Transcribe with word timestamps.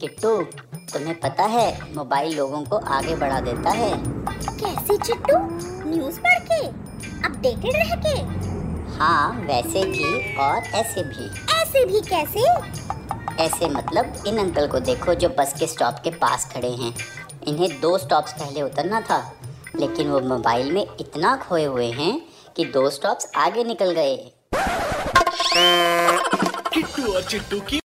किट्टू 0.00 0.42
तुम्हें 0.92 1.20
पता 1.20 1.42
है 1.42 1.94
मोबाइल 1.94 2.36
लोगों 2.36 2.64
को 2.64 2.76
आगे 2.76 3.14
बढ़ा 3.14 3.40
देता 3.40 3.70
है। 3.70 3.92
कैसे 4.60 4.98
चिट्टू? 4.98 5.38
न्यूज़ 5.90 6.20
पढ़ 6.20 6.38
के? 6.38 6.66
अपडेटेड 7.26 7.72
रह 7.76 7.94
के? 7.94 8.20
हाँ 8.96 9.30
वैसे 9.32 9.84
भी 9.84 10.36
और 10.36 10.58
ऐसे 10.58 11.02
भी। 11.02 11.54
ऐसे 11.62 11.84
भी 11.84 12.00
कैसे? 12.00 12.40
ऐसे 13.44 13.68
मतलब 13.68 14.24
इन 14.26 14.38
अंकल 14.38 14.68
को 14.68 14.78
देखो 14.80 15.14
जो 15.14 15.28
बस 15.28 15.54
के 15.58 15.66
स्टॉप 15.66 15.94
के 16.04 16.10
पास 16.10 16.52
खड़े 16.54 16.70
हैं। 16.70 16.94
इन्हें 17.48 17.80
दो 17.80 17.98
स्टॉप्स 17.98 18.32
पहले 18.32 18.62
उतरना 18.62 19.00
था। 19.00 19.36
लेकिन 19.80 20.10
वो 20.10 20.20
मोबाइल 20.20 20.72
में 20.72 20.86
इतना 21.00 21.36
खोए 21.36 21.64
हुए 21.64 21.90
हैं 21.92 22.20
कि 22.56 22.64
दो 22.64 22.88
स्टॉप्स 22.90 23.30
आगे 23.36 23.64
निकल 23.64 23.90
गए। 23.90 24.16
किट्टू 26.74 27.12
और 27.12 27.22
चिट्टू 27.22 27.60
की 27.60 27.80